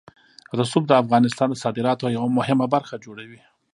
[0.59, 3.39] رسوب د افغانستان د صادراتو یوه مهمه برخه جوړوي.